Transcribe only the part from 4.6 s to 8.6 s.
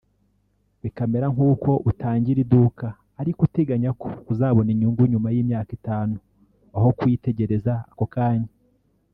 inyungu nyuma y’imyaka itanu’ aho kuyitegereza ako kanya